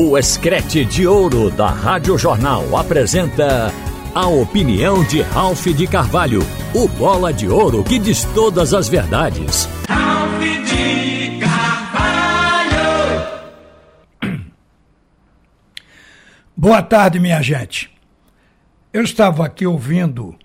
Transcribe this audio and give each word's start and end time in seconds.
O 0.00 0.16
Escrete 0.16 0.84
de 0.84 1.08
Ouro 1.08 1.50
da 1.50 1.70
Rádio 1.70 2.16
Jornal 2.16 2.76
apresenta 2.76 3.72
a 4.14 4.28
opinião 4.28 5.02
de 5.02 5.22
Ralph 5.22 5.66
de 5.66 5.88
Carvalho, 5.88 6.38
o 6.72 6.86
bola 6.86 7.32
de 7.32 7.48
ouro 7.48 7.82
que 7.82 7.98
diz 7.98 8.22
todas 8.26 8.72
as 8.72 8.88
verdades. 8.88 9.68
Ralph 9.88 10.40
de 10.40 11.40
Carvalho! 11.40 12.78
Boa 16.56 16.80
tarde, 16.80 17.18
minha 17.18 17.42
gente. 17.42 17.90
Eu 18.92 19.02
estava 19.02 19.44
aqui 19.44 19.66
ouvindo 19.66 20.38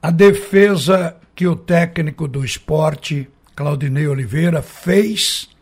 a 0.00 0.10
defesa 0.10 1.14
que 1.34 1.46
o 1.46 1.54
técnico 1.54 2.26
do 2.26 2.42
esporte, 2.42 3.28
Claudinei 3.54 4.08
Oliveira, 4.08 4.62
fez 4.62 5.53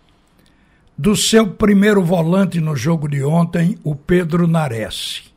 do 1.03 1.17
seu 1.17 1.49
primeiro 1.49 2.01
volante 2.01 2.61
no 2.61 2.77
jogo 2.77 3.09
de 3.09 3.25
ontem, 3.25 3.77
o 3.83 3.93
Pedro 3.93 4.47
Nares. 4.47 5.33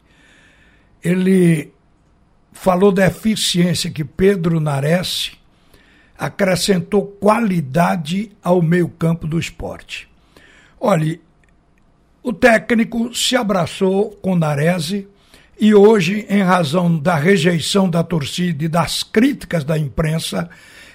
Ele 1.03 1.73
falou 2.53 2.91
da 2.91 3.08
eficiência 3.08 3.89
que 3.89 4.03
Pedro 4.03 4.59
Nares 4.59 5.31
acrescentou 6.16 7.08
qualidade 7.08 8.31
ao 8.44 8.62
meio-campo 8.62 9.25
do 9.25 9.39
esporte. 9.39 10.08
Olhe, 10.80 11.20
o 12.22 12.31
técnico 12.31 13.11
se 13.16 13.36
abraçou 13.36 14.11
com 14.22 14.36
Nares 14.36 14.94
e 15.59 15.73
hoje, 15.73 16.27
em 16.30 16.44
razão 16.44 16.95
da 16.95 17.16
rejeição 17.16 17.89
da 17.89 18.03
torcida 18.03 18.66
e 18.66 18.67
das 18.67 19.02
críticas 19.02 19.63
da 19.63 19.80
imprensa, 19.80 20.47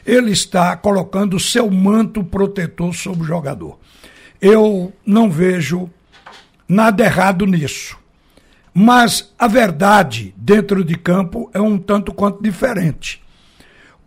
ele 0.07 0.31
está 0.31 0.77
colocando 0.77 1.41
seu 1.41 1.69
manto 1.69 2.23
protetor 2.23 2.95
sobre 2.95 3.25
o 3.25 3.27
jogador. 3.27 3.77
Eu 4.41 4.93
não 5.05 5.31
vejo 5.31 5.91
nada 6.69 7.05
errado 7.05 7.47
nisso. 7.47 7.99
Mas 8.73 9.33
a 9.39 9.47
verdade 9.47 10.33
dentro 10.37 10.85
de 10.85 10.95
campo 10.95 11.51
é 11.53 11.61
um 11.61 11.77
tanto 11.79 12.13
quanto 12.13 12.43
diferente. 12.43 13.23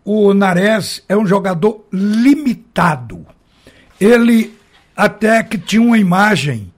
O 0.04 0.34
Nares 0.34 1.02
é 1.08 1.16
um 1.16 1.26
jogador 1.26 1.84
limitado. 1.92 3.26
Ele 4.00 4.54
até 4.96 5.42
que 5.42 5.58
tinha 5.58 5.82
uma 5.82 5.98
imagem 5.98 6.72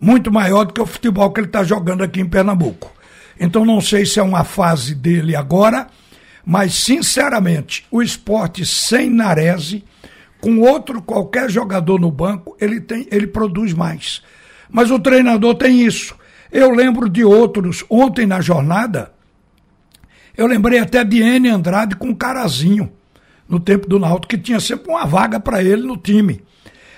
muito 0.00 0.30
maior 0.32 0.64
do 0.64 0.72
que 0.72 0.80
o 0.80 0.86
futebol 0.86 1.30
que 1.30 1.40
ele 1.40 1.46
está 1.46 1.62
jogando 1.62 2.02
aqui 2.02 2.20
em 2.20 2.28
Pernambuco. 2.28 2.92
Então 3.38 3.64
não 3.64 3.80
sei 3.80 4.06
se 4.06 4.18
é 4.18 4.22
uma 4.22 4.44
fase 4.44 4.94
dele 4.94 5.36
agora, 5.36 5.88
mas 6.44 6.74
sinceramente, 6.74 7.86
o 7.90 8.02
esporte 8.02 8.64
sem 8.64 9.10
Narese, 9.10 9.84
com 10.40 10.60
outro 10.60 11.02
qualquer 11.02 11.50
jogador 11.50 12.00
no 12.00 12.10
banco, 12.10 12.56
ele 12.60 12.80
tem, 12.80 13.06
ele 13.10 13.26
produz 13.26 13.72
mais. 13.72 14.22
Mas 14.70 14.90
o 14.90 14.98
treinador 14.98 15.54
tem 15.54 15.82
isso. 15.82 16.14
Eu 16.50 16.70
lembro 16.70 17.08
de 17.08 17.24
outros 17.24 17.84
ontem 17.88 18.26
na 18.26 18.40
jornada. 18.40 19.12
Eu 20.36 20.46
lembrei 20.46 20.78
até 20.78 21.02
de 21.02 21.22
N 21.22 21.48
Andrade 21.48 21.96
com 21.96 22.14
Carazinho 22.14 22.92
no 23.48 23.60
tempo 23.60 23.88
do 23.88 23.98
Náutico 23.98 24.28
que 24.28 24.38
tinha 24.38 24.60
sempre 24.60 24.90
uma 24.90 25.06
vaga 25.06 25.38
para 25.40 25.62
ele 25.62 25.82
no 25.82 25.96
time. 25.96 26.42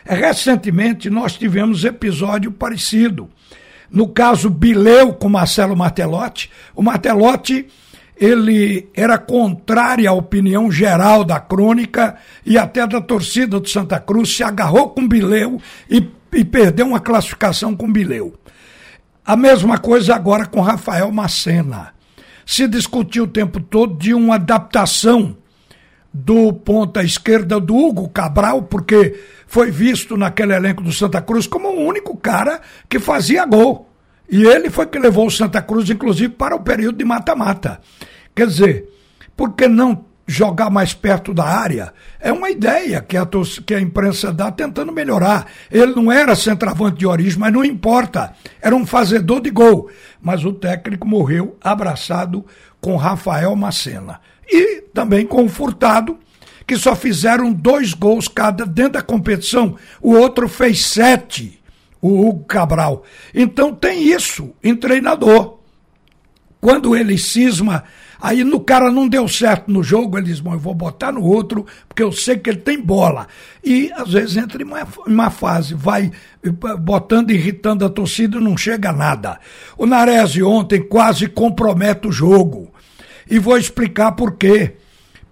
Recentemente 0.04 1.10
nós 1.10 1.36
tivemos 1.36 1.84
episódio 1.84 2.50
parecido. 2.50 3.28
No 3.90 4.08
caso 4.08 4.50
Bileu 4.50 5.14
com 5.14 5.28
Marcelo 5.28 5.76
Martelotti, 5.76 6.50
o 6.74 6.82
Martelotti 6.82 7.68
ele 8.20 8.88
era 8.94 9.16
contrário 9.16 10.08
à 10.08 10.12
opinião 10.12 10.70
geral 10.70 11.24
da 11.24 11.38
crônica 11.38 12.16
e 12.44 12.58
até 12.58 12.86
da 12.86 13.00
torcida 13.00 13.60
do 13.60 13.68
Santa 13.68 14.00
Cruz, 14.00 14.34
se 14.34 14.42
agarrou 14.42 14.90
com 14.90 15.06
Bileu 15.06 15.60
e, 15.88 16.06
e 16.32 16.44
perdeu 16.44 16.86
uma 16.86 17.00
classificação 17.00 17.76
com 17.76 17.90
Bileu. 17.90 18.34
A 19.24 19.36
mesma 19.36 19.78
coisa 19.78 20.14
agora 20.14 20.46
com 20.46 20.60
Rafael 20.60 21.12
Macena. 21.12 21.94
Se 22.44 22.66
discutiu 22.66 23.24
o 23.24 23.28
tempo 23.28 23.60
todo 23.60 23.96
de 23.96 24.14
uma 24.14 24.36
adaptação 24.36 25.36
do 26.12 26.52
ponta 26.52 27.02
esquerda 27.02 27.60
do 27.60 27.76
Hugo 27.76 28.08
Cabral, 28.08 28.62
porque 28.62 29.20
foi 29.46 29.70
visto 29.70 30.16
naquele 30.16 30.54
elenco 30.54 30.82
do 30.82 30.92
Santa 30.92 31.20
Cruz 31.20 31.46
como 31.46 31.68
o 31.68 31.86
único 31.86 32.16
cara 32.16 32.60
que 32.88 32.98
fazia 32.98 33.44
gol. 33.44 33.87
E 34.30 34.44
ele 34.44 34.68
foi 34.68 34.86
que 34.86 34.98
levou 34.98 35.26
o 35.26 35.30
Santa 35.30 35.62
Cruz, 35.62 35.88
inclusive, 35.88 36.28
para 36.28 36.54
o 36.54 36.60
período 36.60 36.98
de 36.98 37.04
mata-mata. 37.04 37.80
Quer 38.34 38.46
dizer, 38.46 38.88
por 39.36 39.54
que 39.54 39.66
não 39.66 40.04
jogar 40.26 40.68
mais 40.68 40.92
perto 40.92 41.32
da 41.32 41.44
área? 41.44 41.94
É 42.20 42.30
uma 42.30 42.50
ideia 42.50 43.00
que 43.00 43.16
a, 43.16 43.26
que 43.64 43.74
a 43.74 43.80
imprensa 43.80 44.30
dá 44.32 44.52
tentando 44.52 44.92
melhorar. 44.92 45.46
Ele 45.70 45.94
não 45.94 46.12
era 46.12 46.36
centroavante 46.36 46.98
de 46.98 47.06
origem, 47.06 47.38
mas 47.38 47.52
não 47.52 47.64
importa. 47.64 48.34
Era 48.60 48.76
um 48.76 48.86
fazedor 48.86 49.40
de 49.40 49.50
gol. 49.50 49.90
Mas 50.20 50.44
o 50.44 50.52
técnico 50.52 51.08
morreu 51.08 51.56
abraçado 51.60 52.44
com 52.80 52.96
Rafael 52.96 53.56
Macena. 53.56 54.20
E 54.46 54.82
também 54.92 55.26
com 55.26 55.44
o 55.44 55.48
Furtado, 55.48 56.18
que 56.66 56.76
só 56.76 56.94
fizeram 56.94 57.50
dois 57.50 57.94
gols 57.94 58.28
cada 58.28 58.66
dentro 58.66 58.92
da 58.92 59.02
competição. 59.02 59.76
O 60.02 60.12
outro 60.12 60.48
fez 60.48 60.84
sete, 60.84 61.57
o 62.00 62.28
Hugo 62.28 62.44
Cabral. 62.44 63.02
Então 63.34 63.74
tem 63.74 64.02
isso 64.02 64.52
em 64.62 64.74
treinador. 64.74 65.58
Quando 66.60 66.96
ele 66.96 67.16
cisma, 67.16 67.84
aí 68.20 68.42
no 68.42 68.58
cara 68.58 68.90
não 68.90 69.06
deu 69.06 69.28
certo 69.28 69.70
no 69.70 69.82
jogo, 69.82 70.18
ele 70.18 70.26
diz: 70.26 70.40
Bom, 70.40 70.54
eu 70.54 70.58
vou 70.58 70.74
botar 70.74 71.12
no 71.12 71.22
outro, 71.22 71.64
porque 71.88 72.02
eu 72.02 72.10
sei 72.10 72.36
que 72.36 72.50
ele 72.50 72.58
tem 72.58 72.80
bola. 72.80 73.28
E 73.62 73.92
às 73.92 74.12
vezes 74.12 74.36
entra 74.36 74.60
em 74.60 74.64
uma, 74.64 74.86
uma 75.06 75.30
fase, 75.30 75.74
vai 75.74 76.10
botando, 76.80 77.30
irritando 77.30 77.84
a 77.84 77.90
torcida 77.90 78.38
e 78.38 78.42
não 78.42 78.56
chega 78.56 78.90
a 78.90 78.92
nada. 78.92 79.38
O 79.76 79.86
Narese 79.86 80.42
ontem 80.42 80.82
quase 80.82 81.28
compromete 81.28 82.08
o 82.08 82.12
jogo. 82.12 82.72
E 83.30 83.38
vou 83.38 83.56
explicar 83.56 84.12
por 84.12 84.36
quê. 84.36 84.76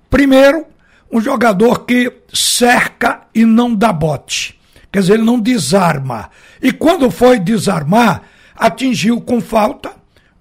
Primeiro, 0.08 0.66
um 1.10 1.20
jogador 1.20 1.84
que 1.86 2.12
cerca 2.32 3.22
e 3.34 3.44
não 3.44 3.74
dá 3.74 3.92
bote. 3.92 4.55
Quer 4.96 5.00
dizer, 5.00 5.12
ele 5.12 5.24
não 5.24 5.38
desarma. 5.38 6.30
E 6.62 6.72
quando 6.72 7.10
foi 7.10 7.38
desarmar, 7.38 8.22
atingiu 8.56 9.20
com 9.20 9.42
falta 9.42 9.92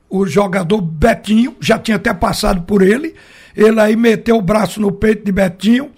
o 0.10 0.26
jogador 0.26 0.80
Betinho, 0.80 1.58
já 1.60 1.78
tinha 1.78 1.98
até 1.98 2.14
passado 2.14 2.62
por 2.62 2.82
ele. 2.82 3.16
Ele 3.54 3.78
aí 3.82 3.98
meteu 3.98 4.38
o 4.38 4.42
braço 4.42 4.80
no 4.80 4.94
peito 4.94 5.26
de 5.26 5.32
Betinho, 5.34 5.92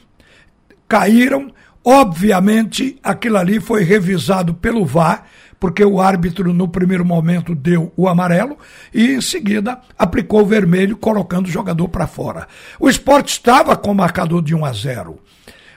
caíram. 0.87 1.53
Obviamente, 1.85 2.97
aquilo 3.03 3.37
ali 3.37 3.59
foi 3.59 3.83
revisado 3.83 4.55
pelo 4.55 4.83
VAR 4.83 5.27
porque 5.59 5.85
o 5.85 6.01
árbitro 6.01 6.51
no 6.51 6.67
primeiro 6.67 7.05
momento 7.05 7.53
deu 7.53 7.93
o 7.95 8.07
amarelo 8.07 8.57
e 8.91 9.11
em 9.11 9.21
seguida 9.21 9.79
aplicou 9.95 10.41
o 10.41 10.47
vermelho, 10.47 10.97
colocando 10.97 11.45
o 11.45 11.51
jogador 11.51 11.89
para 11.89 12.07
fora. 12.07 12.47
O 12.79 12.89
esporte 12.89 13.33
estava 13.33 13.77
com 13.77 13.91
o 13.91 13.95
marcador 13.95 14.41
de 14.41 14.55
1 14.55 14.65
a 14.65 14.73
0, 14.73 15.19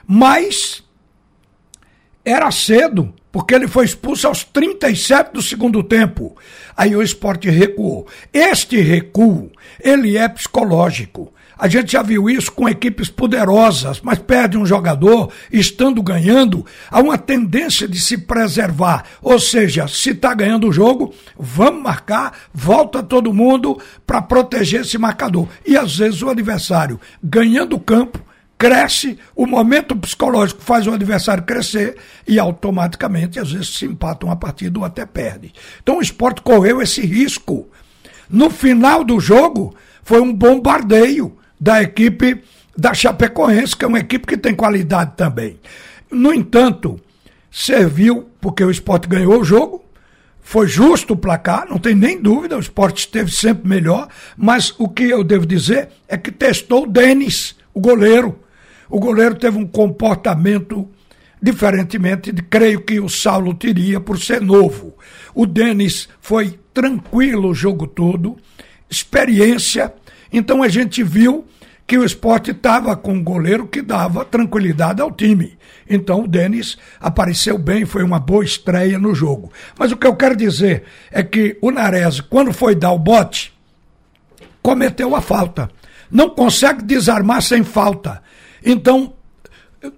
mas 0.07 0.83
era 2.23 2.51
cedo, 2.51 3.13
porque 3.31 3.55
ele 3.55 3.67
foi 3.67 3.85
expulso 3.85 4.27
aos 4.27 4.43
37 4.43 5.33
do 5.33 5.41
segundo 5.41 5.81
tempo. 5.83 6.35
Aí 6.75 6.95
o 6.95 7.01
esporte 7.01 7.49
recuou. 7.49 8.07
Este 8.33 8.79
recuo, 8.81 9.51
ele 9.79 10.17
é 10.17 10.27
psicológico. 10.27 11.33
A 11.61 11.67
gente 11.67 11.91
já 11.91 12.01
viu 12.01 12.27
isso 12.27 12.51
com 12.51 12.67
equipes 12.67 13.07
poderosas, 13.07 14.01
mas 14.01 14.17
perde 14.17 14.57
um 14.57 14.65
jogador, 14.65 15.31
estando 15.51 16.01
ganhando, 16.01 16.65
há 16.89 16.99
uma 16.99 17.19
tendência 17.19 17.87
de 17.87 17.99
se 17.99 18.17
preservar. 18.17 19.05
Ou 19.21 19.39
seja, 19.39 19.87
se 19.87 20.09
está 20.09 20.33
ganhando 20.33 20.67
o 20.67 20.73
jogo, 20.73 21.13
vamos 21.37 21.83
marcar, 21.83 22.35
volta 22.51 23.03
todo 23.03 23.31
mundo 23.31 23.79
para 24.07 24.23
proteger 24.23 24.81
esse 24.81 24.97
marcador. 24.97 25.47
E 25.63 25.77
às 25.77 25.95
vezes 25.95 26.23
o 26.23 26.29
adversário, 26.29 26.99
ganhando 27.23 27.75
o 27.75 27.79
campo, 27.79 28.19
cresce, 28.61 29.17
o 29.35 29.47
momento 29.47 29.95
psicológico 29.95 30.61
faz 30.61 30.85
o 30.85 30.93
adversário 30.93 31.41
crescer 31.41 31.97
e 32.27 32.37
automaticamente, 32.37 33.39
às 33.39 33.51
vezes, 33.51 33.69
se 33.69 33.85
empata 33.87 34.23
uma 34.23 34.35
partida 34.35 34.77
ou 34.77 34.85
até 34.85 35.03
perde. 35.03 35.51
Então 35.81 35.97
o 35.97 36.01
esporte 36.01 36.43
correu 36.43 36.79
esse 36.79 37.01
risco. 37.01 37.67
No 38.29 38.51
final 38.51 39.03
do 39.03 39.19
jogo, 39.19 39.75
foi 40.03 40.21
um 40.21 40.31
bombardeio 40.31 41.35
da 41.59 41.81
equipe 41.81 42.43
da 42.77 42.93
Chapecoense, 42.93 43.75
que 43.75 43.83
é 43.83 43.87
uma 43.87 43.97
equipe 43.97 44.27
que 44.27 44.37
tem 44.37 44.53
qualidade 44.53 45.13
também. 45.17 45.59
No 46.11 46.31
entanto, 46.31 47.01
serviu 47.49 48.29
porque 48.39 48.63
o 48.63 48.69
esporte 48.69 49.07
ganhou 49.07 49.41
o 49.41 49.43
jogo, 49.43 49.83
foi 50.39 50.67
justo 50.67 51.13
o 51.13 51.17
placar, 51.17 51.67
não 51.67 51.79
tem 51.79 51.95
nem 51.95 52.21
dúvida, 52.21 52.57
o 52.57 52.59
esporte 52.59 52.99
esteve 52.99 53.31
sempre 53.31 53.67
melhor, 53.67 54.07
mas 54.37 54.71
o 54.77 54.87
que 54.87 55.05
eu 55.05 55.23
devo 55.23 55.47
dizer 55.47 55.89
é 56.07 56.15
que 56.15 56.31
testou 56.31 56.83
o 56.83 56.87
Denis, 56.87 57.55
o 57.73 57.81
goleiro. 57.81 58.37
O 58.91 58.99
goleiro 58.99 59.35
teve 59.35 59.57
um 59.57 59.65
comportamento 59.65 60.85
diferentemente 61.41 62.29
de 62.29 62.41
creio 62.41 62.81
que 62.81 62.99
o 62.99 63.07
Saulo 63.07 63.53
teria 63.53 64.01
por 64.01 64.19
ser 64.19 64.41
novo. 64.41 64.93
O 65.33 65.45
Denis 65.45 66.09
foi 66.19 66.59
tranquilo 66.73 67.51
o 67.51 67.55
jogo 67.55 67.87
todo, 67.87 68.35
experiência. 68.89 69.93
Então 70.31 70.61
a 70.61 70.67
gente 70.67 71.01
viu 71.03 71.45
que 71.87 71.97
o 71.97 72.03
esporte 72.03 72.51
estava 72.51 72.93
com 72.97 73.13
um 73.13 73.23
goleiro 73.23 73.65
que 73.65 73.81
dava 73.81 74.25
tranquilidade 74.25 75.01
ao 75.01 75.09
time. 75.09 75.57
Então 75.89 76.25
o 76.25 76.27
Denis 76.27 76.77
apareceu 76.99 77.57
bem, 77.57 77.85
foi 77.85 78.03
uma 78.03 78.19
boa 78.19 78.43
estreia 78.43 78.99
no 78.99 79.15
jogo. 79.15 79.53
Mas 79.79 79.93
o 79.93 79.97
que 79.97 80.05
eu 80.05 80.17
quero 80.17 80.35
dizer 80.35 80.83
é 81.09 81.23
que 81.23 81.57
o 81.61 81.71
Nares, 81.71 82.19
quando 82.19 82.51
foi 82.51 82.75
dar 82.75 82.91
o 82.91 82.99
bote, 82.99 83.53
cometeu 84.61 85.15
a 85.15 85.21
falta. 85.21 85.69
Não 86.11 86.29
consegue 86.29 86.83
desarmar 86.83 87.41
sem 87.41 87.63
falta. 87.63 88.20
Então, 88.63 89.13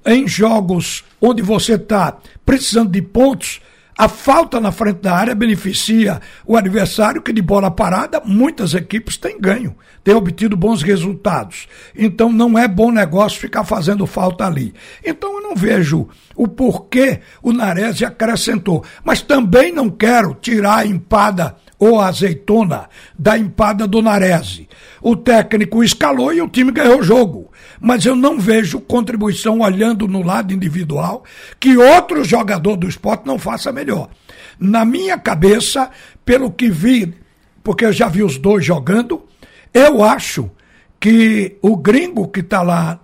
em 0.06 0.28
jogos 0.28 1.04
onde 1.22 1.42
você 1.42 1.74
está 1.74 2.18
precisando 2.46 2.92
de 2.92 3.02
pontos, 3.02 3.62
a 3.98 4.08
falta 4.10 4.60
na 4.60 4.72
frente 4.72 5.02
da 5.02 5.14
área 5.14 5.36
beneficia 5.36 6.20
o 6.46 6.58
adversário, 6.58 7.22
que 7.22 7.32
de 7.32 7.42
bola 7.42 7.70
parada, 7.70 8.22
muitas 8.26 8.74
equipes 8.74 9.18
têm 9.18 9.40
ganho, 9.40 9.76
têm 10.04 10.16
obtido 10.16 10.58
bons 10.58 10.82
resultados. 10.82 11.68
Então 11.96 12.32
não 12.32 12.58
é 12.58 12.68
bom 12.68 12.92
negócio 12.92 13.40
ficar 13.40 13.64
fazendo 13.64 14.08
falta 14.08 14.48
ali. 14.48 14.74
Então 15.06 15.36
eu 15.36 15.42
não 15.42 15.56
vejo 15.56 16.08
o 16.36 16.48
porquê 16.48 17.20
o 17.42 17.54
Nares 17.54 18.02
acrescentou. 18.02 18.84
Mas 19.04 19.22
também 19.22 19.72
não 19.72 19.92
quero 19.92 20.34
tirar 20.34 20.80
a 20.80 20.86
empada 20.86 21.56
ou 21.78 22.00
a 22.00 22.08
azeitona 22.08 22.90
da 23.18 23.38
empada 23.38 23.86
do 23.86 24.02
Narese. 24.02 24.68
O 25.02 25.16
técnico 25.16 25.84
escalou 25.84 26.34
e 26.34 26.42
o 26.42 26.48
time 26.48 26.72
ganhou 26.72 27.00
o 27.00 27.04
jogo. 27.04 27.52
Mas 27.84 28.06
eu 28.06 28.16
não 28.16 28.40
vejo 28.40 28.80
contribuição 28.80 29.60
olhando 29.60 30.08
no 30.08 30.24
lado 30.24 30.54
individual 30.54 31.26
que 31.60 31.76
outro 31.76 32.24
jogador 32.24 32.78
do 32.78 32.88
esporte 32.88 33.28
não 33.28 33.38
faça 33.38 33.74
melhor. 33.74 34.10
Na 34.58 34.86
minha 34.86 35.18
cabeça, 35.18 35.92
pelo 36.24 36.50
que 36.50 36.70
vi, 36.70 37.14
porque 37.62 37.84
eu 37.84 37.92
já 37.92 38.08
vi 38.08 38.24
os 38.24 38.38
dois 38.38 38.64
jogando, 38.64 39.26
eu 39.74 40.02
acho 40.02 40.50
que 40.98 41.58
o 41.62 41.76
gringo 41.76 42.30
que 42.30 42.40
está 42.40 42.62
lá 42.62 43.02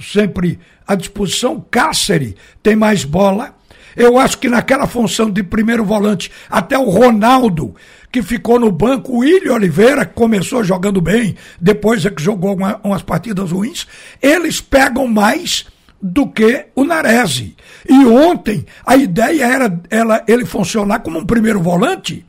sempre 0.00 0.58
à 0.84 0.96
disposição, 0.96 1.64
Cáceres, 1.70 2.34
tem 2.60 2.74
mais 2.74 3.04
bola 3.04 3.54
eu 3.96 4.18
acho 4.18 4.38
que 4.38 4.48
naquela 4.48 4.86
função 4.86 5.30
de 5.30 5.42
primeiro 5.42 5.84
volante, 5.84 6.30
até 6.48 6.78
o 6.78 6.88
Ronaldo, 6.88 7.74
que 8.10 8.22
ficou 8.22 8.58
no 8.58 8.72
banco, 8.72 9.12
o 9.12 9.18
William 9.18 9.54
Oliveira, 9.54 10.04
que 10.04 10.14
começou 10.14 10.64
jogando 10.64 11.00
bem, 11.00 11.36
depois 11.60 12.04
é 12.04 12.10
que 12.10 12.22
jogou 12.22 12.56
uma, 12.56 12.80
umas 12.82 13.02
partidas 13.02 13.52
ruins, 13.52 13.86
eles 14.20 14.60
pegam 14.60 15.06
mais 15.06 15.66
do 16.02 16.26
que 16.26 16.66
o 16.74 16.84
Narese. 16.84 17.54
E 17.88 18.04
ontem 18.06 18.66
a 18.84 18.96
ideia 18.96 19.44
era 19.44 19.80
ela, 19.90 20.24
ele 20.26 20.44
funcionar 20.44 21.00
como 21.00 21.18
um 21.18 21.26
primeiro 21.26 21.60
volante, 21.60 22.24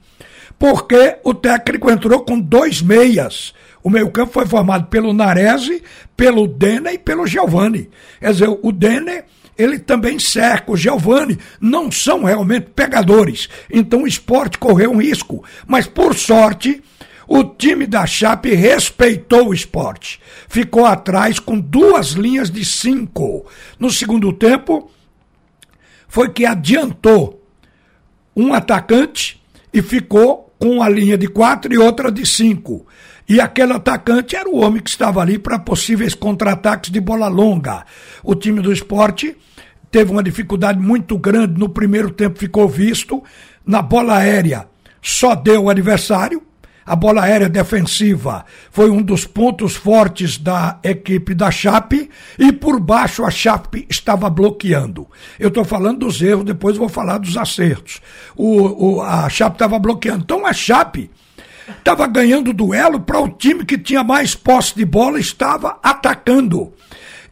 porque 0.60 1.18
o 1.24 1.34
técnico 1.34 1.90
entrou 1.90 2.20
com 2.22 2.40
dois 2.40 2.82
meias. 2.82 3.54
O 3.84 3.90
meio-campo 3.90 4.32
foi 4.32 4.46
formado 4.46 4.86
pelo 4.88 5.14
Narese, 5.14 5.82
pelo 6.16 6.48
Dene 6.48 6.94
e 6.94 7.00
pelo 7.00 7.26
Giovani. 7.26 7.90
Quer 8.20 8.32
dizer, 8.32 8.60
o 8.62 8.72
Dene 8.72 9.24
ele 9.58 9.80
também 9.80 10.20
cerca. 10.20 10.72
O 10.72 10.78
Giovani 10.78 11.38
não 11.60 11.92
são 11.92 12.24
realmente 12.24 12.68
pegadores. 12.76 13.50
Então 13.70 14.04
o 14.04 14.08
esporte 14.08 14.58
correu 14.58 14.92
um 14.92 15.02
risco. 15.02 15.44
Mas 15.68 15.86
por 15.88 16.16
sorte, 16.16 16.82
o 17.28 17.44
time 17.44 17.88
da 17.88 18.06
Chape 18.06 18.54
respeitou 18.54 19.50
o 19.50 19.54
esporte. 19.54 20.20
Ficou 20.50 20.86
atrás 20.86 21.40
com 21.40 21.60
duas 21.60 22.10
linhas 22.12 22.52
de 22.52 22.66
cinco. 22.66 23.46
No 23.80 23.90
segundo 23.90 24.34
tempo, 24.34 24.92
foi 26.08 26.30
que 26.30 26.46
adiantou 26.46 27.42
um 28.36 28.54
atacante 28.54 29.42
e 29.74 29.82
ficou 29.82 30.54
com 30.60 30.84
a 30.84 30.90
linha 30.90 31.18
de 31.18 31.28
quatro 31.28 31.74
e 31.74 31.78
outra 31.78 32.12
de 32.12 32.26
cinco. 32.26 32.86
E 33.28 33.40
aquele 33.40 33.74
atacante 33.74 34.36
era 34.36 34.50
o 34.50 34.58
homem 34.60 34.82
que 34.82 34.90
estava 34.90 35.22
ali 35.22 35.38
para 35.38 35.60
possíveis 35.60 36.14
contra-ataques 36.14 36.92
de 36.92 37.00
bola 37.00 37.28
longa. 37.28 37.86
O 38.24 38.36
time 38.36 38.62
do 38.62 38.72
esporte 38.72 39.36
teve 39.90 40.12
uma 40.12 40.24
dificuldade 40.24 40.80
muito 40.80 41.18
grande 41.18 41.60
no 41.60 41.70
primeiro 41.70 42.12
tempo, 42.12 42.40
ficou 42.40 42.68
visto. 42.68 43.24
Na 43.66 43.82
bola 43.82 44.18
aérea, 44.18 44.68
só 45.02 45.36
deu 45.36 45.64
o 45.64 45.70
adversário. 45.70 46.42
A 46.84 46.96
bola 46.96 47.24
aérea 47.24 47.48
defensiva 47.48 48.44
foi 48.72 48.90
um 48.90 49.04
dos 49.04 49.24
pontos 49.26 49.76
fortes 49.76 50.38
da 50.38 50.80
equipe 50.84 51.36
da 51.36 51.52
Chape 51.52 52.10
e 52.40 52.52
por 52.52 52.80
baixo 52.80 53.24
a 53.24 53.30
Chape 53.30 53.86
estava 53.88 54.30
bloqueando. 54.30 55.08
Eu 55.40 55.50
estou 55.50 55.64
falando 55.64 56.00
dos 56.00 56.22
erros, 56.22 56.44
depois 56.44 56.76
vou 56.76 56.90
falar 56.90 57.20
dos 57.20 57.38
acertos. 57.38 58.02
O, 58.36 58.96
o 58.96 59.02
a 59.02 59.30
Chape 59.30 59.56
estava 59.56 59.78
bloqueando. 59.78 60.24
Então 60.24 60.46
a 60.46 60.54
Chape 60.54 61.12
estava 61.78 62.08
ganhando 62.08 62.54
duelo 62.54 63.00
para 63.00 63.20
o 63.20 63.30
time 63.30 63.66
que 63.66 63.78
tinha 63.78 64.04
mais 64.04 64.36
posse 64.36 64.76
de 64.76 64.86
bola 64.86 65.20
estava 65.20 65.80
atacando. 65.84 66.74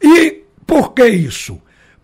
E 0.02 0.42
por 0.66 0.92
que 0.92 1.06
isso? 1.06 1.60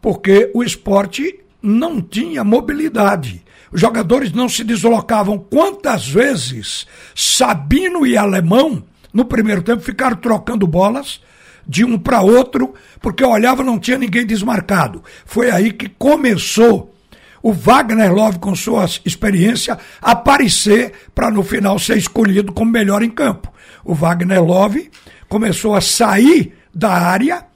porque 0.06 0.52
o 0.54 0.62
esporte 0.62 1.40
não 1.60 2.00
tinha 2.00 2.44
mobilidade. 2.44 3.44
Os 3.72 3.80
jogadores 3.80 4.30
não 4.30 4.48
se 4.48 4.62
deslocavam. 4.62 5.36
Quantas 5.36 6.06
vezes 6.08 6.86
Sabino 7.12 8.06
e 8.06 8.16
Alemão, 8.16 8.84
no 9.12 9.24
primeiro 9.24 9.62
tempo, 9.62 9.82
ficaram 9.82 10.16
trocando 10.16 10.64
bolas 10.64 11.20
de 11.66 11.84
um 11.84 11.98
para 11.98 12.20
outro, 12.20 12.72
porque 13.00 13.24
olhava 13.24 13.64
não 13.64 13.80
tinha 13.80 13.98
ninguém 13.98 14.24
desmarcado. 14.24 15.02
Foi 15.24 15.50
aí 15.50 15.72
que 15.72 15.88
começou 15.88 16.94
o 17.42 17.52
Wagner 17.52 18.12
Love, 18.12 18.38
com 18.38 18.54
sua 18.54 18.86
experiência, 19.04 19.78
aparecer 20.00 20.92
para 21.14 21.30
no 21.30 21.42
final 21.42 21.78
ser 21.78 21.96
escolhido 21.96 22.52
como 22.52 22.70
melhor 22.70 23.02
em 23.02 23.10
campo. 23.10 23.52
O 23.84 23.94
Wagner 23.94 24.42
Love 24.42 24.90
começou 25.28 25.74
a 25.74 25.80
sair 25.80 26.54
da 26.74 26.90
área 26.90 27.46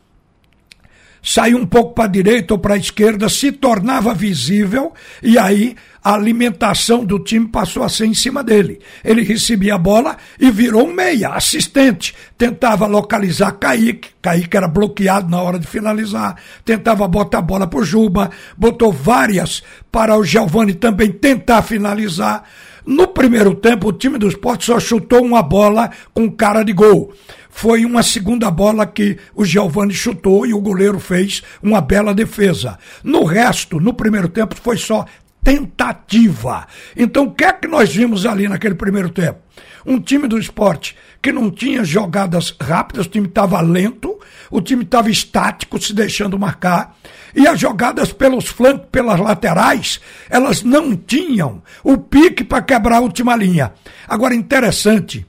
saía 1.23 1.57
um 1.57 1.67
pouco 1.67 1.95
para 1.95 2.05
a 2.05 2.09
direita 2.09 2.55
ou 2.55 2.59
para 2.59 2.75
a 2.75 2.79
esquerda, 2.79 3.29
se 3.29 3.53
tornava 3.53 4.15
visível 4.15 4.93
e 5.23 5.39
aí 5.39 5.77
a 6.03 6.15
alimentação 6.15 7.05
do 7.05 7.19
time 7.19 7.47
passou 7.47 7.83
a 7.83 7.89
ser 7.89 8.07
em 8.07 8.15
cima 8.15 8.43
dele. 8.43 8.81
Ele 9.05 9.23
recebia 9.23 9.75
a 9.75 9.79
bola 9.79 10.17
e 10.39 10.51
virou 10.51 10.87
um 10.87 10.95
meia, 10.95 11.31
assistente. 11.31 12.15
Tentava 12.39 12.87
localizar 12.87 13.53
Kaique, 13.53 14.09
Kaique 14.23 14.57
era 14.57 14.67
bloqueado 14.67 15.31
na 15.31 15.43
hora 15.43 15.59
de 15.59 15.67
finalizar. 15.67 16.37
Tentava 16.65 17.07
botar 17.07 17.39
a 17.39 17.43
bola 17.43 17.67
para 17.67 17.83
Juba, 17.83 18.31
botou 18.57 18.91
várias 18.91 19.63
para 19.93 20.17
o 20.17 20.25
Giovani 20.25 20.75
também 20.75 21.13
tentar 21.13 21.63
finalizar. 21.63 22.45
No 22.85 23.09
primeiro 23.09 23.55
tempo, 23.55 23.89
o 23.89 23.93
time 23.93 24.19
do 24.19 24.29
esporte 24.29 24.67
só 24.67 24.81
chutou 24.81 25.23
uma 25.23 25.43
bola 25.43 25.91
com 26.13 26.31
cara 26.31 26.63
de 26.63 26.73
gol 26.73 27.13
foi 27.51 27.85
uma 27.85 28.03
segunda 28.03 28.51
bola 28.51 28.87
que 28.87 29.19
o 29.35 29.45
Giovani 29.45 29.93
chutou 29.93 30.47
e 30.47 30.55
o 30.55 30.61
goleiro 30.61 30.99
fez 30.99 31.43
uma 31.63 31.81
bela 31.81 32.15
defesa. 32.15 32.79
No 33.03 33.25
resto, 33.25 33.81
no 33.81 33.93
primeiro 33.93 34.29
tempo, 34.29 34.55
foi 34.55 34.77
só 34.79 35.05
tentativa. 35.43 36.67
Então, 36.97 37.25
o 37.25 37.33
que 37.33 37.45
é 37.45 37.53
que 37.53 37.67
nós 37.67 37.93
vimos 37.95 38.25
ali 38.25 38.49
naquele 38.49 38.75
primeiro 38.75 39.11
tempo? 39.11 39.41
Um 39.85 40.01
time 40.01 40.29
do 40.29 40.39
esporte 40.39 40.97
que 41.23 41.33
não 41.33 41.51
tinha 41.51 41.85
jogadas 41.85 42.55
rápidas, 42.61 43.07
o 43.07 43.11
time 43.11 43.27
estava 43.27 43.61
lento, 43.61 44.19
o 44.51 44.61
time 44.61 44.85
estava 44.85 45.11
estático, 45.11 45.81
se 45.81 45.93
deixando 45.93 46.39
marcar, 46.39 46.97
e 47.35 47.47
as 47.47 47.61
jogadas 47.61 48.13
pelos 48.13 48.47
flancos, 48.47 48.89
pelas 48.91 49.21
laterais, 49.21 50.01
elas 50.29 50.63
não 50.63 50.97
tinham 50.97 51.63
o 51.85 51.99
pique 51.99 52.43
para 52.43 52.63
quebrar 52.63 52.97
a 52.97 53.01
última 53.01 53.37
linha. 53.37 53.73
Agora, 54.09 54.35
interessante, 54.35 55.27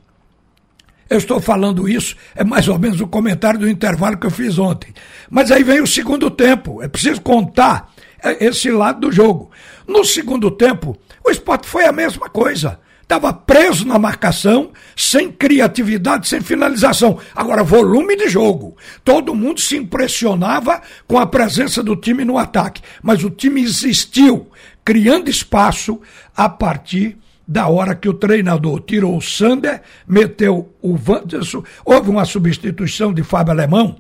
eu 1.10 1.18
estou 1.18 1.42
falando 1.42 1.90
isso, 1.90 2.16
é 2.34 2.44
mais 2.44 2.70
ou 2.70 2.80
menos 2.80 3.02
o 3.02 3.08
comentário 3.08 3.60
do 3.60 3.70
intervalo 3.70 4.18
que 4.18 4.26
eu 4.26 4.32
fiz 4.32 4.58
ontem. 4.58 4.94
Mas 5.30 5.52
aí 5.52 5.62
vem 5.62 5.82
o 5.82 5.88
segundo 5.88 6.32
tempo, 6.32 6.82
é 6.82 6.88
preciso 6.88 7.22
contar 7.22 7.92
é, 8.24 8.46
esse 8.46 8.72
lado 8.72 9.02
do 9.02 9.12
jogo. 9.12 9.52
No 9.86 10.06
segundo 10.06 10.50
tempo, 10.50 10.98
o 11.26 11.30
esporte 11.30 11.68
foi 11.68 11.86
a 11.86 11.92
mesma 11.92 12.30
coisa. 12.30 12.80
Estava 13.12 13.34
preso 13.34 13.86
na 13.86 14.00
marcação, 14.00 14.72
sem 14.96 15.30
criatividade, 15.30 16.30
sem 16.30 16.40
finalização. 16.40 17.20
Agora, 17.36 17.62
volume 17.62 18.16
de 18.16 18.30
jogo. 18.30 18.78
Todo 19.04 19.36
mundo 19.36 19.60
se 19.60 19.76
impressionava 19.76 20.82
com 21.06 21.20
a 21.20 21.28
presença 21.28 21.84
do 21.84 21.94
time 21.98 22.24
no 22.24 22.38
ataque. 22.38 22.82
Mas 23.04 23.22
o 23.22 23.30
time 23.30 23.62
existiu, 23.62 24.48
criando 24.86 25.30
espaço 25.30 26.00
a 26.34 26.48
partir 26.48 27.18
da 27.46 27.68
hora 27.68 27.96
que 27.96 28.08
o 28.08 28.14
treinador 28.14 28.80
tirou 28.80 29.18
o 29.18 29.22
Sander, 29.22 29.82
meteu 30.08 30.74
o 30.82 30.96
Wanderson, 30.96 31.66
houve 31.84 32.10
uma 32.10 32.24
substituição 32.24 33.14
de 33.14 33.24
Fábio 33.24 33.52
Alemão, 33.52 33.98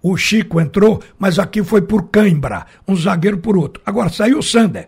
o 0.00 0.16
Chico 0.16 0.60
entrou, 0.60 1.02
mas 1.18 1.36
aqui 1.40 1.64
foi 1.64 1.82
por 1.82 2.10
cãibra, 2.10 2.66
um 2.86 2.94
zagueiro 2.94 3.38
por 3.38 3.56
outro. 3.56 3.82
Agora 3.84 4.08
saiu 4.08 4.38
o 4.38 4.42
Sander 4.42 4.86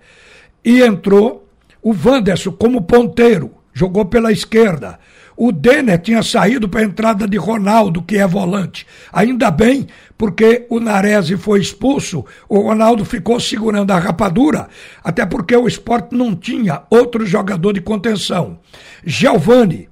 e 0.65 0.81
entrou 0.81 1.49
o 1.83 1.93
Wanderson 1.93 2.53
como 2.53 2.83
ponteiro, 2.83 3.64
jogou 3.75 4.07
pela 4.07 4.33
esquerda. 4.33 4.99
O 5.37 5.51
Denner 5.51 6.01
tinha 6.01 6.23
saído 6.23 6.69
para 6.69 6.81
a 6.81 6.85
entrada 6.85 7.27
de 7.27 7.37
Ronaldo, 7.37 8.01
que 8.01 8.17
é 8.17 8.27
volante. 8.27 8.87
Ainda 9.13 9.51
bem, 9.51 9.89
porque 10.17 10.65
o 10.71 10.79
Narese 10.79 11.37
foi 11.37 11.61
expulso, 11.61 12.25
o 12.49 12.61
Ronaldo 12.61 13.05
ficou 13.05 13.41
segurando 13.41 13.91
a 13.91 13.99
rapadura, 13.99 14.69
até 15.03 15.27
porque 15.27 15.57
o 15.57 15.67
esporte 15.67 16.15
não 16.15 16.37
tinha 16.37 16.83
outro 16.89 17.27
jogador 17.27 17.73
de 17.73 17.81
contenção. 17.81 18.61
Giovani 19.05 19.89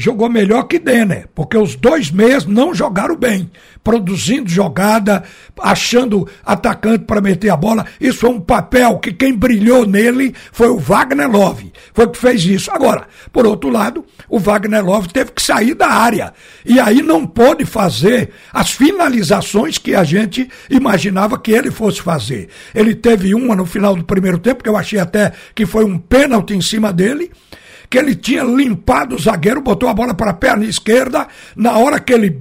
jogou 0.00 0.30
melhor 0.30 0.62
que 0.62 0.78
Denner, 0.78 1.28
porque 1.34 1.58
os 1.58 1.76
dois 1.76 2.10
meias 2.10 2.46
não 2.46 2.74
jogaram 2.74 3.14
bem, 3.14 3.50
produzindo 3.84 4.48
jogada, 4.48 5.22
achando 5.60 6.26
atacante 6.42 7.04
para 7.04 7.20
meter 7.20 7.50
a 7.50 7.56
bola. 7.56 7.84
Isso 8.00 8.24
é 8.24 8.28
um 8.30 8.40
papel 8.40 8.98
que 8.98 9.12
quem 9.12 9.36
brilhou 9.36 9.86
nele 9.86 10.34
foi 10.52 10.68
o 10.68 10.78
Wagner 10.78 11.30
Love, 11.30 11.70
foi 11.92 12.08
que 12.08 12.16
fez 12.16 12.42
isso. 12.44 12.70
Agora, 12.70 13.06
por 13.30 13.46
outro 13.46 13.68
lado, 13.68 14.02
o 14.26 14.38
Wagner 14.38 14.82
Love 14.82 15.08
teve 15.08 15.32
que 15.32 15.42
sair 15.42 15.74
da 15.74 15.88
área 15.88 16.32
e 16.64 16.80
aí 16.80 17.02
não 17.02 17.26
pôde 17.26 17.66
fazer 17.66 18.30
as 18.52 18.70
finalizações 18.70 19.76
que 19.76 19.94
a 19.94 20.02
gente 20.02 20.48
imaginava 20.70 21.38
que 21.38 21.52
ele 21.52 21.70
fosse 21.70 22.00
fazer. 22.00 22.48
Ele 22.74 22.94
teve 22.94 23.34
uma 23.34 23.54
no 23.54 23.66
final 23.66 23.94
do 23.94 24.04
primeiro 24.04 24.38
tempo, 24.38 24.62
que 24.62 24.68
eu 24.68 24.78
achei 24.78 24.98
até 24.98 25.32
que 25.54 25.66
foi 25.66 25.84
um 25.84 25.98
pênalti 25.98 26.54
em 26.54 26.62
cima 26.62 26.90
dele 26.90 27.30
que 27.90 27.98
ele 27.98 28.14
tinha 28.14 28.44
limpado 28.44 29.16
o 29.16 29.18
zagueiro, 29.18 29.60
botou 29.60 29.88
a 29.88 29.94
bola 29.94 30.14
para 30.14 30.30
a 30.30 30.34
perna 30.34 30.64
esquerda, 30.64 31.26
na 31.56 31.76
hora 31.76 31.98
que 31.98 32.12
ele 32.12 32.40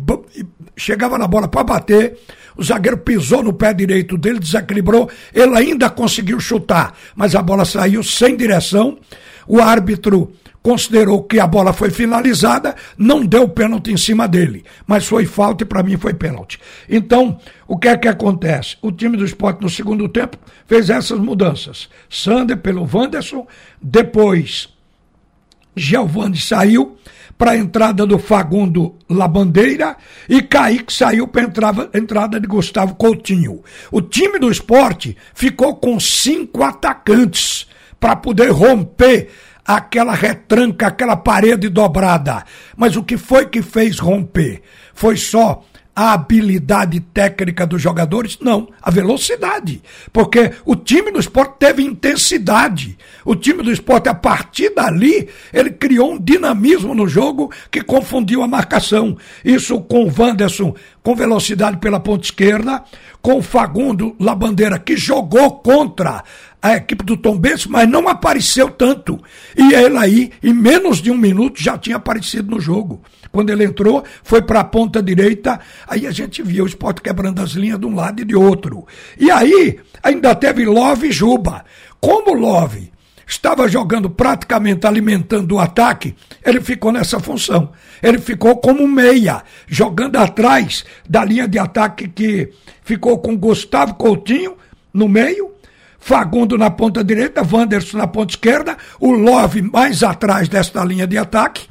chegava 0.77 1.17
na 1.17 1.27
bola 1.27 1.47
para 1.47 1.63
bater, 1.63 2.19
o 2.55 2.63
zagueiro 2.63 2.99
pisou 2.99 3.41
no 3.41 3.51
pé 3.51 3.73
direito 3.73 4.15
dele, 4.15 4.37
desequilibrou, 4.37 5.09
ele 5.33 5.57
ainda 5.57 5.89
conseguiu 5.89 6.39
chutar, 6.39 6.93
mas 7.15 7.33
a 7.33 7.41
bola 7.41 7.65
saiu 7.65 8.03
sem 8.03 8.37
direção. 8.37 8.99
O 9.47 9.59
árbitro 9.59 10.31
considerou 10.61 11.23
que 11.23 11.39
a 11.39 11.47
bola 11.47 11.73
foi 11.73 11.89
finalizada, 11.89 12.75
não 12.97 13.25
deu 13.25 13.47
pênalti 13.49 13.91
em 13.91 13.97
cima 13.97 14.27
dele, 14.27 14.63
mas 14.85 15.07
foi 15.07 15.25
falta 15.25 15.63
e 15.63 15.65
para 15.65 15.81
mim 15.81 15.97
foi 15.97 16.13
pênalti. 16.13 16.59
Então, 16.87 17.39
o 17.67 17.77
que 17.77 17.87
é 17.87 17.97
que 17.97 18.07
acontece? 18.07 18.77
O 18.81 18.91
time 18.91 19.17
do 19.17 19.25
esporte 19.25 19.61
no 19.61 19.69
segundo 19.69 20.07
tempo 20.07 20.37
fez 20.67 20.89
essas 20.89 21.17
mudanças. 21.17 21.89
Sander 22.09 22.57
pelo 22.57 22.87
Wanderson, 22.93 23.47
depois 23.81 24.67
Giovanni 25.75 26.37
saiu 26.37 26.97
para 27.37 27.51
a 27.51 27.57
entrada 27.57 28.05
do 28.05 28.19
Fagundo 28.19 28.95
Labandeira 29.09 29.95
e 30.27 30.41
Kaique 30.41 30.91
saiu 30.91 31.27
para 31.27 31.43
a 31.43 31.97
entrada 31.97 32.39
de 32.39 32.47
Gustavo 32.47 32.95
Coutinho. 32.95 33.63
O 33.89 34.01
time 34.01 34.39
do 34.39 34.51
esporte 34.51 35.15
ficou 35.33 35.77
com 35.77 35.97
cinco 35.99 36.63
atacantes 36.63 37.65
para 37.97 38.15
poder 38.15 38.51
romper 38.51 39.29
aquela 39.65 40.13
retranca, 40.13 40.87
aquela 40.87 41.15
parede 41.15 41.69
dobrada. 41.69 42.43
Mas 42.75 42.97
o 42.97 43.03
que 43.03 43.17
foi 43.17 43.45
que 43.45 43.61
fez 43.61 43.99
romper? 43.99 44.61
Foi 44.93 45.15
só 45.15 45.63
a 45.99 46.13
habilidade 46.13 47.01
técnica 47.01 47.67
dos 47.67 47.81
jogadores? 47.81 48.39
Não, 48.39 48.69
a 48.81 48.89
velocidade. 48.89 49.83
Porque 50.13 50.53
o 50.63 50.73
time 50.73 51.11
do 51.11 51.19
esporte 51.19 51.55
teve 51.59 51.83
intensidade. 51.83 52.97
O 53.25 53.35
time 53.35 53.61
do 53.61 53.69
esporte, 53.69 54.07
a 54.07 54.13
partir 54.13 54.73
dali, 54.73 55.27
ele 55.51 55.71
criou 55.71 56.13
um 56.13 56.17
dinamismo 56.17 56.95
no 56.95 57.05
jogo 57.05 57.51
que 57.69 57.81
confundiu 57.81 58.41
a 58.41 58.47
marcação. 58.47 59.17
Isso 59.43 59.81
com 59.81 60.05
o 60.05 60.13
Wanderson 60.17 60.73
com 61.03 61.15
velocidade 61.15 61.77
pela 61.77 61.99
ponta 61.99 62.25
esquerda, 62.25 62.83
com 63.21 63.39
o 63.39 63.41
Fagundo 63.41 64.15
Labandeira, 64.19 64.79
que 64.79 64.95
jogou 64.95 65.59
contra 65.59 66.23
a 66.61 66.75
equipe 66.75 67.03
do 67.03 67.15
Tom 67.15 67.37
Benz, 67.37 67.65
mas 67.65 67.87
não 67.87 68.07
apareceu 68.07 68.69
tanto. 68.69 69.21
E 69.55 69.73
ele 69.73 69.97
aí, 69.97 70.31
em 70.43 70.53
menos 70.53 71.01
de 71.01 71.09
um 71.09 71.17
minuto, 71.17 71.61
já 71.61 71.77
tinha 71.77 71.95
aparecido 71.95 72.51
no 72.51 72.59
jogo. 72.59 73.01
Quando 73.31 73.49
ele 73.49 73.63
entrou, 73.63 74.03
foi 74.23 74.41
para 74.41 74.61
a 74.61 74.63
ponta 74.63 75.01
direita, 75.01 75.59
aí 75.87 76.07
a 76.07 76.11
gente 76.11 76.41
via 76.41 76.63
o 76.63 76.67
esporte 76.67 77.01
quebrando 77.01 77.41
as 77.41 77.51
linhas 77.51 77.79
de 77.79 77.85
um 77.85 77.95
lado 77.95 78.21
e 78.21 78.25
de 78.25 78.35
outro. 78.35 78.85
E 79.17 79.29
aí, 79.29 79.79
ainda 80.03 80.35
teve 80.35 80.65
Love 80.65 81.07
e 81.07 81.11
Juba. 81.11 81.63
Como 81.99 82.33
Love 82.33 82.91
estava 83.27 83.67
jogando 83.67 84.09
praticamente 84.09 84.87
alimentando 84.87 85.55
o 85.55 85.59
ataque, 85.59 86.15
ele 86.43 86.59
ficou 86.59 86.91
nessa 86.91 87.19
função. 87.19 87.71
Ele 88.01 88.17
ficou 88.17 88.57
como 88.57 88.87
meia, 88.87 89.43
jogando 89.67 90.17
atrás 90.17 90.83
da 91.07 91.23
linha 91.23 91.47
de 91.47 91.59
ataque 91.59 92.07
que 92.07 92.49
ficou 92.83 93.19
com 93.19 93.37
Gustavo 93.37 93.93
Coutinho 93.93 94.57
no 94.91 95.07
meio, 95.07 95.51
Fagundo 95.99 96.57
na 96.57 96.69
ponta 96.69 97.03
direita, 97.03 97.45
Wanderson 97.49 97.97
na 97.97 98.07
ponta 98.07 98.33
esquerda, 98.33 98.77
o 98.99 99.11
Love 99.11 99.61
mais 99.61 100.01
atrás 100.01 100.47
desta 100.47 100.83
linha 100.83 101.05
de 101.05 101.17
ataque 101.17 101.67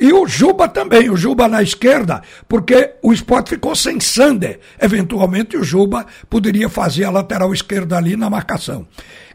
e 0.00 0.14
o 0.14 0.26
Juba 0.26 0.66
também, 0.66 1.10
o 1.10 1.16
Juba 1.16 1.46
na 1.46 1.62
esquerda, 1.62 2.22
porque 2.48 2.94
o 3.02 3.12
esporte 3.12 3.50
ficou 3.50 3.76
sem 3.76 4.00
Sander. 4.00 4.58
Eventualmente 4.80 5.58
o 5.58 5.62
Juba 5.62 6.06
poderia 6.28 6.70
fazer 6.70 7.04
a 7.04 7.10
lateral 7.10 7.52
esquerda 7.52 7.98
ali 7.98 8.16
na 8.16 8.30
marcação. 8.30 8.88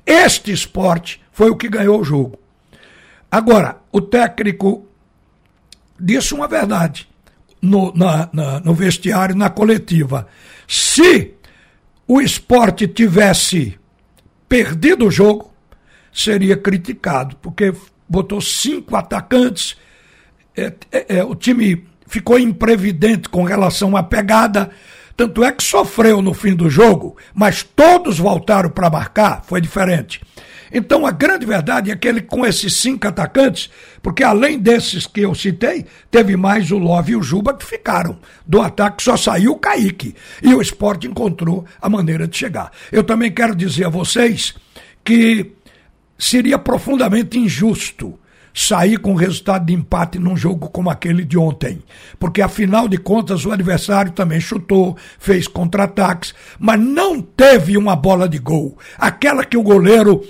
Este 0.04 0.52
esporte 0.52 1.22
foi 1.32 1.52
o 1.52 1.56
que 1.56 1.70
ganhou 1.70 2.02
o 2.02 2.04
jogo. 2.04 2.40
Agora, 3.30 3.78
o 3.92 4.02
técnico 4.02 4.88
disse 6.00 6.34
uma 6.34 6.48
verdade 6.48 7.08
no, 7.62 7.94
na, 7.94 8.28
na, 8.34 8.60
no 8.60 8.74
vestiário, 8.74 9.36
na 9.36 9.52
coletiva. 9.52 10.28
Se 10.68 11.34
o 12.08 12.20
esporte 12.20 12.88
tivesse 12.88 13.78
perdido 14.48 15.08
o 15.08 15.12
jogo, 15.12 15.54
seria 16.14 16.56
criticado, 16.56 17.36
porque 17.38 17.74
botou 18.08 18.40
cinco 18.40 18.96
atacantes 18.96 19.78
é, 20.56 20.74
é, 20.92 21.18
é, 21.18 21.24
o 21.24 21.36
time 21.36 21.86
ficou 22.08 22.40
imprevidente 22.40 23.28
com 23.28 23.44
relação 23.44 23.98
à 23.98 24.04
pegada. 24.04 24.70
Tanto 25.18 25.44
é 25.44 25.52
que 25.52 25.64
sofreu 25.64 26.22
no 26.22 26.34
fim 26.34 26.54
do 26.54 26.70
jogo, 26.70 27.18
mas 27.34 27.64
todos 27.64 28.18
voltaram 28.18 28.70
para 28.70 28.90
marcar, 28.90 29.44
foi 29.46 29.62
diferente. 29.62 30.22
Então 30.72 31.06
a 31.06 31.12
grande 31.12 31.46
verdade 31.46 31.92
é 31.92 31.96
que 31.96 32.08
ele, 32.08 32.22
com 32.22 32.46
esses 32.46 32.76
cinco 32.76 33.08
atacantes, 33.08 33.70
porque 34.02 34.24
além 34.24 34.60
desses 34.60 35.06
que 35.08 35.22
eu 35.22 35.34
citei, 35.36 35.86
teve 36.10 36.36
mais 36.36 36.72
o 36.72 36.78
Love 36.78 37.14
e 37.14 37.16
o 37.16 37.24
Juba 37.24 37.54
que 37.54 37.66
ficaram. 37.66 38.20
Do 38.46 38.62
ataque 38.62 39.04
só 39.04 39.16
saiu 39.18 39.54
o 39.54 39.60
Kaique. 39.60 40.16
E 40.42 40.54
o 40.54 40.62
esporte 40.62 41.08
encontrou 41.08 41.66
a 41.82 41.90
maneira 41.90 42.28
de 42.28 42.38
chegar. 42.38 42.72
Eu 42.92 43.04
também 43.04 43.32
quero 43.32 43.56
dizer 43.56 43.86
a 43.86 43.90
vocês 43.90 44.56
que 45.04 45.52
seria 46.18 46.58
profundamente 46.58 47.38
injusto 47.38 48.18
sair 48.56 48.98
com 48.98 49.14
resultado 49.16 49.66
de 49.66 49.74
empate 49.74 50.18
num 50.18 50.38
jogo 50.38 50.70
como 50.70 50.90
aquele 50.90 51.26
de 51.26 51.38
ontem. 51.38 51.84
Porque, 52.18 52.42
afinal 52.42 52.88
de 52.88 52.98
contas, 52.98 53.46
o 53.46 53.52
adversário 53.52 54.14
também 54.14 54.40
chutou, 54.40 54.96
fez 55.20 55.46
contra-ataques, 55.46 56.34
mas 56.58 56.80
não 56.80 57.22
teve 57.22 57.78
uma 57.78 57.98
bola 57.98 58.30
de 58.30 58.40
gol. 58.40 58.78
Aquela 58.98 59.44
que 59.44 59.58
o 59.58 59.62
goleiro 59.62 60.24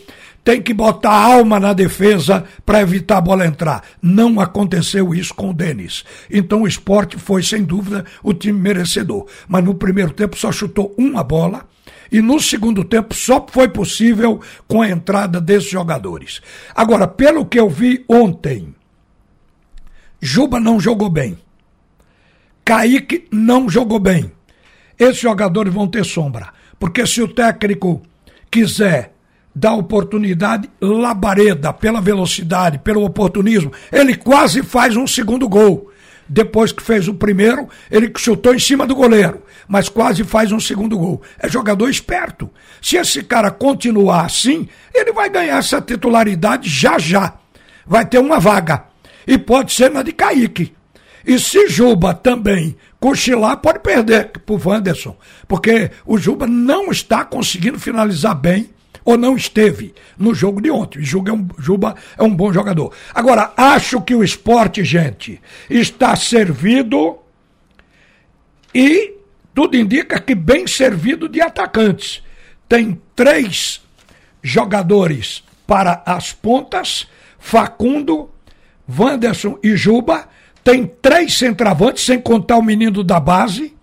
tem 0.45 0.61
que 0.61 0.75
botar 0.75 1.11
alma 1.11 1.59
na 1.59 1.73
defesa 1.73 2.45
para 2.63 2.79
evitar 2.79 3.17
a 3.17 3.21
bola 3.21 3.47
entrar. 3.47 3.83
Não 3.99 4.39
aconteceu 4.39 5.11
isso 5.15 5.33
com 5.33 5.49
o 5.49 5.53
Denis. 5.53 6.05
Então 6.29 6.61
o 6.61 6.67
esporte 6.67 7.17
foi, 7.17 7.41
sem 7.41 7.63
dúvida, 7.63 8.05
o 8.21 8.31
time 8.31 8.59
merecedor. 8.59 9.25
Mas 9.47 9.63
no 9.63 9.73
primeiro 9.73 10.13
tempo 10.13 10.37
só 10.37 10.51
chutou 10.51 10.93
uma 10.99 11.23
bola 11.23 11.67
e 12.11 12.21
no 12.21 12.39
segundo 12.39 12.83
tempo 12.83 13.15
só 13.15 13.43
foi 13.49 13.67
possível 13.67 14.39
com 14.67 14.83
a 14.83 14.89
entrada 14.89 15.41
desses 15.41 15.69
jogadores. 15.69 16.41
Agora, 16.75 17.07
pelo 17.07 17.47
que 17.47 17.59
eu 17.59 17.67
vi 17.67 18.05
ontem, 18.07 18.75
Juba 20.21 20.59
não 20.59 20.79
jogou 20.79 21.09
bem. 21.09 21.39
Kaique 22.63 23.27
não 23.31 23.67
jogou 23.67 23.99
bem. 23.99 24.31
Esses 24.97 25.19
jogadores 25.19 25.73
vão 25.73 25.87
ter 25.87 26.05
sombra. 26.05 26.53
Porque 26.79 27.05
se 27.07 27.19
o 27.21 27.27
técnico 27.27 28.03
quiser 28.51 29.14
dar 29.55 29.73
oportunidade, 29.73 30.69
Labareda, 30.81 31.71
pela 31.71 32.01
velocidade, 32.01 32.79
pelo 32.79 33.05
oportunismo, 33.05 33.71
ele 33.89 34.15
quase 34.15 34.61
faz 34.61 34.97
um 34.97 35.07
segundo 35.07 35.47
gol. 35.47 35.89
Depois 36.27 36.71
que 36.71 36.83
fez 36.83 37.07
o 37.07 37.13
primeiro, 37.13 37.69
ele 37.89 38.11
chutou 38.17 38.53
em 38.53 38.59
cima 38.59 38.85
do 38.85 38.95
goleiro, 38.95 39.43
mas 39.67 39.87
quase 39.87 40.23
faz 40.23 40.51
um 40.51 40.59
segundo 40.59 40.97
gol. 40.97 41.21
É 41.39 41.47
jogador 41.47 41.87
esperto. 41.87 42.49
Se 42.81 42.97
esse 42.97 43.23
cara 43.23 43.51
continuar 43.51 44.25
assim, 44.25 44.67
ele 44.93 45.13
vai 45.13 45.29
ganhar 45.29 45.57
essa 45.57 45.79
titularidade 45.79 46.67
já 46.67 46.97
já. 46.97 47.35
Vai 47.85 48.05
ter 48.05 48.17
uma 48.17 48.39
vaga. 48.39 48.85
E 49.27 49.37
pode 49.37 49.71
ser 49.71 49.91
na 49.91 50.01
de 50.01 50.11
Kaique. 50.11 50.73
E 51.25 51.39
se 51.39 51.67
Juba 51.67 52.13
também 52.13 52.75
cochilar, 52.99 53.57
pode 53.57 53.79
perder 53.79 54.31
pro 54.45 54.59
Wanderson. 54.63 55.15
Porque 55.47 55.91
o 56.05 56.17
Juba 56.17 56.47
não 56.47 56.91
está 56.91 57.23
conseguindo 57.23 57.79
finalizar 57.79 58.35
bem 58.35 58.69
ou 59.05 59.17
não 59.17 59.37
esteve 59.37 59.93
no 60.17 60.33
jogo 60.33 60.59
de 60.59 60.71
ontem. 60.71 61.03
Juba 61.03 61.29
é 61.29 61.33
um, 61.33 61.47
Juba 61.59 61.95
é 62.17 62.23
um 62.23 62.35
bom 62.35 62.51
jogador. 62.51 62.91
Agora, 63.13 63.53
acho 63.55 64.01
que 64.01 64.15
o 64.15 64.23
esporte, 64.23 64.83
gente, 64.83 65.39
está 65.69 66.15
servido 66.15 67.19
e 68.73 69.13
tudo 69.53 69.77
indica 69.77 70.19
que 70.19 70.33
bem 70.33 70.67
servido 70.67 71.29
de 71.29 71.39
atacantes. 71.39 72.21
Tem 72.67 72.99
três 73.15 73.81
jogadores 74.41 75.43
para 75.67 76.01
as 76.05 76.33
pontas: 76.33 77.07
Facundo, 77.39 78.29
Wanderson 78.89 79.59
e 79.63 79.77
Juba. 79.77 80.27
Tem 80.63 80.87
três 80.87 81.37
centravantes, 81.37 82.03
sem 82.03 82.19
contar 82.19 82.57
o 82.57 82.63
menino 82.63 83.03
da 83.03 83.19
base. 83.19 83.75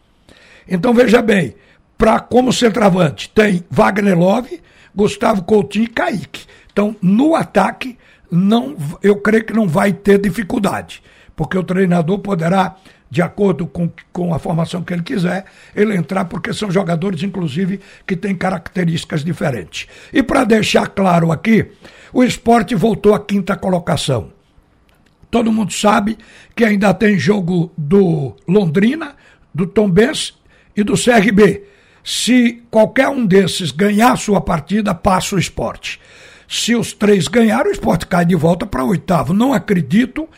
Então 0.66 0.92
veja 0.92 1.22
bem, 1.22 1.54
para 1.96 2.18
como 2.18 2.52
centravante 2.52 3.28
tem 3.28 3.64
Wagner 3.70 4.18
Love, 4.18 4.60
Gustavo 4.94 5.42
Coutinho 5.42 5.84
e 5.84 5.88
Kaique. 5.88 6.46
Então, 6.72 6.96
no 7.02 7.34
ataque, 7.34 7.98
não, 8.30 8.76
eu 9.02 9.16
creio 9.16 9.44
que 9.44 9.52
não 9.52 9.68
vai 9.68 9.92
ter 9.92 10.18
dificuldade. 10.18 11.02
porque 11.34 11.56
o 11.56 11.64
treinador 11.64 12.18
poderá 12.18 12.76
de 13.10 13.20
acordo 13.20 13.66
com, 13.66 13.90
com 14.10 14.32
a 14.32 14.38
formação 14.38 14.82
que 14.82 14.90
ele 14.90 15.02
quiser, 15.02 15.44
ele 15.76 15.94
entrar, 15.94 16.24
porque 16.24 16.50
são 16.54 16.70
jogadores, 16.70 17.22
inclusive, 17.22 17.78
que 18.06 18.16
têm 18.16 18.34
características 18.34 19.22
diferentes. 19.22 19.86
E 20.10 20.22
para 20.22 20.44
deixar 20.44 20.86
claro 20.86 21.30
aqui, 21.30 21.66
o 22.10 22.24
esporte 22.24 22.74
voltou 22.74 23.12
à 23.12 23.20
quinta 23.20 23.54
colocação. 23.54 24.32
Todo 25.30 25.52
mundo 25.52 25.74
sabe 25.74 26.16
que 26.56 26.64
ainda 26.64 26.94
tem 26.94 27.18
jogo 27.18 27.70
do 27.76 28.34
Londrina, 28.48 29.14
do 29.54 29.66
Tombense 29.66 30.32
e 30.74 30.82
do 30.82 30.94
CRB. 30.94 31.64
Se 32.04 32.62
qualquer 32.70 33.08
um 33.08 33.24
desses 33.24 33.70
ganhar 33.70 34.16
sua 34.16 34.40
partida, 34.40 34.94
passa 34.94 35.36
o 35.36 35.38
esporte. 35.38 36.00
Se 36.48 36.74
os 36.74 36.92
três 36.92 37.28
ganharem, 37.28 37.70
o 37.70 37.72
esporte 37.72 38.06
cai 38.06 38.24
de 38.24 38.34
volta 38.34 38.66
para 38.66 38.84
oitavo. 38.84 39.32
Não 39.32 39.52
acredito 39.52 40.28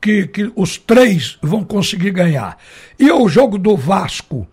que, 0.00 0.26
que 0.26 0.52
os 0.54 0.76
três 0.76 1.38
vão 1.42 1.64
conseguir 1.64 2.10
ganhar. 2.10 2.56
E 2.98 3.10
o 3.10 3.28
jogo 3.28 3.58
do 3.58 3.76
Vasco 3.76 4.46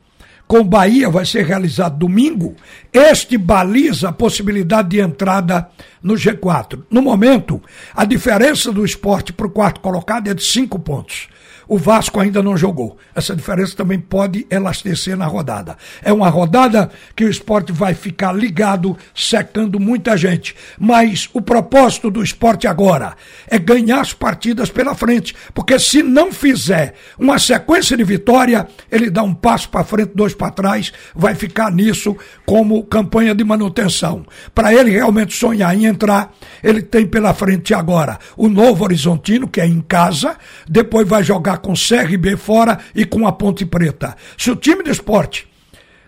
com 0.48 0.64
Bahia 0.64 1.10
vai 1.10 1.26
ser 1.26 1.46
realizado 1.46 1.98
domingo. 1.98 2.56
Este 2.92 3.38
baliza 3.38 4.10
a 4.10 4.14
possibilidade 4.14 4.90
de 4.90 5.00
entrada 5.00 5.70
no 6.02 6.14
G4. 6.14 6.84
No 6.90 7.02
momento, 7.02 7.62
a 7.94 8.06
diferença 8.06 8.72
do 8.72 8.86
esporte 8.86 9.34
para 9.34 9.48
o 9.48 9.52
quarto 9.52 9.82
colocado 9.82 10.30
é 10.30 10.34
de 10.34 10.44
cinco 10.44 10.80
pontos 10.80 11.28
o 11.68 11.78
Vasco 11.78 12.20
ainda 12.20 12.42
não 12.42 12.58
jogou. 12.58 12.98
Essa 13.16 13.36
diferença 13.36 13.76
também 13.76 14.00
pode 14.00 14.46
elastecer 14.50 15.18
na 15.18 15.26
rodada. 15.26 15.78
É 16.02 16.12
uma 16.12 16.30
rodada 16.30 16.90
que 17.16 17.26
o 17.26 17.30
esporte 17.30 17.72
vai 17.72 17.94
ficar 17.94 18.34
ligado, 18.34 18.98
secando 19.14 19.80
muita 19.80 20.18
gente. 20.18 20.56
Mas 20.80 21.30
o 21.34 21.42
propósito 21.42 22.10
do 22.10 22.24
esporte 22.24 22.68
agora 22.68 23.16
é 23.48 23.58
ganhar 23.58 24.02
as 24.02 24.14
partidas 24.14 24.70
pela 24.70 24.96
frente. 24.96 25.36
Porque 25.54 25.78
se 25.80 26.04
não 26.04 26.32
fizer 26.32 26.96
uma 27.18 27.40
sequência 27.40 27.96
de 27.96 28.04
vitória, 28.04 28.68
ele 28.92 29.10
dá 29.10 29.24
um 29.24 29.34
passo 29.34 29.70
para 29.70 29.84
frente, 29.84 30.12
dois 30.16 30.34
para 30.34 30.52
trás, 30.52 30.92
vai 31.16 31.36
ficar 31.36 31.72
nisso 31.72 32.16
como 32.46 32.84
campanha 32.84 33.34
de 33.34 33.44
manutenção. 33.44 34.26
Para 34.54 34.74
ele 34.74 34.92
realmente 34.92 35.36
sonhar 35.36 35.76
em 35.76 35.86
entrar, 35.86 36.34
ele 36.64 36.82
tem 36.82 37.06
pela 37.06 37.34
frente 37.34 37.74
agora 37.74 38.20
o 38.36 38.50
Novo 38.50 38.84
Horizontino, 38.84 39.48
que 39.48 39.62
é 39.62 39.68
em 39.68 39.82
casa, 39.82 40.38
depois 40.68 41.08
vai 41.08 41.24
jogar 41.24 41.53
jogar 41.54 41.58
com 41.58 41.74
CRB 41.74 42.36
fora 42.38 42.80
e 42.96 43.06
com 43.06 43.28
a 43.28 43.32
Ponte 43.32 43.66
Preta. 43.66 44.16
Se 44.38 44.50
o 44.50 44.56
time 44.56 44.84
do 44.84 44.92
esporte, 44.92 45.48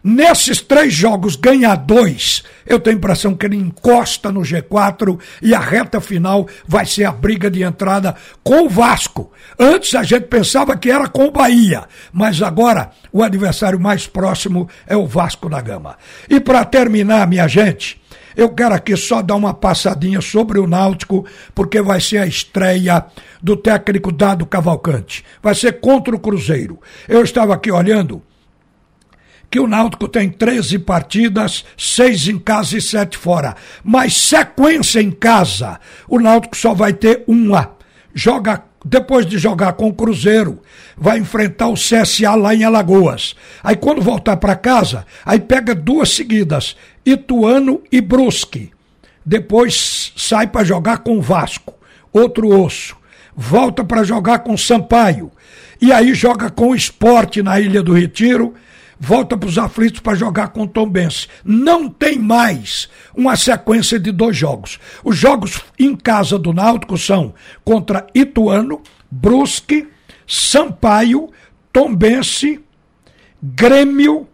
nesses 0.04 0.62
três 0.62 0.94
jogos, 0.94 1.36
ganhar 1.36 1.76
dois, 1.76 2.44
eu 2.66 2.80
tenho 2.80 2.96
a 2.96 3.00
impressão 3.00 3.36
que 3.36 3.46
ele 3.46 3.58
encosta 3.58 4.32
no 4.32 4.42
G4 4.42 5.20
e 5.42 5.54
a 5.54 5.60
reta 5.60 6.02
final 6.02 6.48
vai 6.68 6.86
ser 6.86 7.06
a 7.06 7.12
briga 7.12 7.50
de 7.50 7.64
entrada 7.64 8.16
com 8.44 8.66
o 8.66 8.70
Vasco. 8.70 9.32
Antes 9.60 9.96
a 9.96 10.04
gente 10.04 10.28
pensava 10.28 10.76
que 10.76 10.92
era 10.92 11.08
com 11.08 11.26
o 11.26 11.32
Bahia, 11.32 11.86
mas 12.12 12.42
agora 12.42 12.92
o 13.12 13.24
adversário 13.24 13.80
mais 13.80 14.08
próximo 14.08 14.68
é 14.88 14.96
o 14.96 15.08
Vasco 15.08 15.50
da 15.50 15.62
Gama. 15.62 15.98
E 16.30 16.40
para 16.40 16.66
terminar, 16.66 17.28
minha 17.28 17.48
gente. 17.48 18.05
Eu 18.36 18.50
quero 18.50 18.76
aqui 18.76 18.96
só 18.98 19.22
dar 19.22 19.36
uma 19.36 19.54
passadinha 19.54 20.22
sobre 20.22 20.60
o 20.60 20.68
Náutico, 20.68 21.26
porque 21.54 21.82
vai 21.82 22.02
ser 22.02 22.18
a 22.18 22.28
estreia 22.28 23.06
do 23.42 23.56
técnico 23.56 24.12
Dado 24.12 24.46
Cavalcante. 24.46 25.24
Vai 25.42 25.56
ser 25.56 25.80
contra 25.80 26.16
o 26.16 26.20
Cruzeiro. 26.20 26.80
Eu 27.08 27.24
estava 27.24 27.54
aqui 27.54 27.72
olhando 27.72 28.22
que 29.50 29.60
o 29.60 29.68
Náutico 29.68 30.08
tem 30.08 30.30
13 30.30 30.80
partidas, 30.80 31.64
6 31.78 32.28
em 32.28 32.40
casa 32.40 32.78
e 32.78 32.82
7 32.82 33.18
fora. 33.18 33.56
Mas 33.84 34.16
sequência 34.16 35.00
em 35.02 35.12
casa, 35.12 35.80
o 36.10 36.20
Náutico 36.20 36.58
só 36.58 36.74
vai 36.74 36.92
ter 36.92 37.24
uma. 37.28 37.76
Joga 38.14 38.64
depois 38.86 39.26
de 39.26 39.40
jogar 39.40 39.74
com 39.74 39.88
o 39.88 39.94
Cruzeiro, 39.94 40.62
vai 40.96 41.18
enfrentar 41.18 41.70
o 41.70 41.74
CSA 41.74 42.36
lá 42.36 42.54
em 42.54 42.64
Alagoas. 42.64 43.36
Aí 43.64 43.76
quando 43.76 44.00
voltar 44.00 44.38
para 44.38 44.56
casa, 44.56 45.08
aí 45.26 45.40
pega 45.40 45.74
duas 45.74 46.10
seguidas, 46.10 46.76
Ituano 47.06 47.82
e 47.92 48.02
Brusque. 48.02 48.72
Depois 49.26 50.14
sai 50.16 50.48
para 50.48 50.64
jogar 50.64 51.00
com 51.00 51.18
o 51.18 51.22
Vasco, 51.22 51.74
outro 52.12 52.50
osso. 52.50 52.96
Volta 53.36 53.84
para 53.84 54.04
jogar 54.04 54.40
com 54.40 54.54
o 54.54 54.58
Sampaio. 54.58 55.32
E 55.82 55.92
aí 55.92 56.14
joga 56.14 56.50
com 56.50 56.70
o 56.70 56.76
Esporte 56.76 57.44
na 57.44 57.60
Ilha 57.60 57.84
do 57.84 57.94
Retiro 57.94 58.54
volta 59.00 59.38
para 59.38 59.50
os 59.50 59.58
aflitos 59.58 60.00
para 60.00 60.16
jogar 60.16 60.50
com 60.50 60.64
o 60.64 60.68
Tombense. 60.68 61.28
Não 61.44 61.90
tem 61.90 62.18
mais 62.18 62.90
uma 63.16 63.36
sequência 63.36 64.00
de 64.00 64.12
dois 64.12 64.36
jogos. 64.36 64.80
Os 65.04 65.18
jogos 65.18 65.62
em 65.78 65.96
casa 65.96 66.38
do 66.38 66.54
Náutico 66.54 66.98
são 66.98 67.34
contra 67.64 68.08
Ituano, 68.14 68.82
Brusque, 69.10 69.88
Sampaio, 70.28 71.30
Tombense, 71.72 72.62
Grêmio 73.42 74.28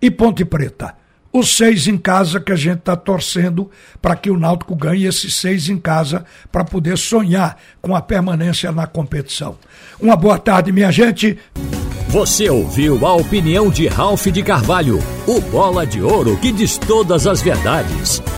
e 0.00 0.10
Ponte 0.10 0.44
Preta. 0.44 0.96
Os 1.32 1.56
seis 1.56 1.86
em 1.86 1.98
casa 1.98 2.40
que 2.40 2.50
a 2.50 2.56
gente 2.56 2.78
está 2.78 2.96
torcendo 2.96 3.70
para 4.00 4.16
que 4.16 4.30
o 4.30 4.38
Náutico 4.38 4.74
ganhe 4.74 5.04
esses 5.04 5.34
seis 5.34 5.68
em 5.68 5.78
casa 5.78 6.24
para 6.50 6.64
poder 6.64 6.96
sonhar 6.96 7.58
com 7.82 7.94
a 7.94 8.00
permanência 8.00 8.72
na 8.72 8.86
competição. 8.86 9.56
Uma 10.00 10.16
boa 10.16 10.38
tarde, 10.38 10.72
minha 10.72 10.90
gente. 10.90 11.38
Você 12.08 12.48
ouviu 12.48 13.06
a 13.06 13.14
opinião 13.14 13.68
de 13.68 13.86
Ralph 13.86 14.28
de 14.28 14.42
Carvalho, 14.42 14.98
o 15.26 15.40
bola 15.42 15.86
de 15.86 16.00
ouro 16.00 16.38
que 16.38 16.50
diz 16.50 16.78
todas 16.78 17.26
as 17.26 17.42
verdades. 17.42 18.22